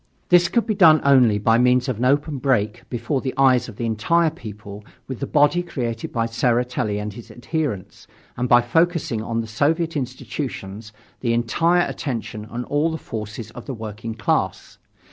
This 0.29 0.47
could 0.49 0.65
be 0.65 0.73
done 0.73 0.99
only 1.03 1.37
by 1.37 1.59
means 1.59 1.87
of 1.87 1.99
an 1.99 2.05
open 2.05 2.39
break, 2.39 2.81
before 2.89 3.21
the 3.21 3.35
eyes 3.37 3.69
of 3.69 3.75
the 3.75 3.85
entire 3.85 4.31
people, 4.31 4.83
with 5.07 5.19
the 5.19 5.27
body 5.27 5.61
created 5.61 6.11
by 6.11 6.25
Tseretelli 6.25 6.97
and 6.97 7.13
his 7.13 7.29
adherents, 7.29 8.07
and 8.35 8.49
by 8.49 8.61
focusing 8.61 9.21
on 9.21 9.41
the 9.41 9.45
Soviet 9.45 9.95
institutions, 9.95 10.91
the 11.19 11.33
entire 11.33 11.87
attention 11.87 12.47
and 12.49 12.65
all 12.65 12.89
the 12.89 12.97
forces 12.97 13.51
of 13.51 13.67
the 13.67 13.75
working 13.75 14.15
class. 14.15 14.79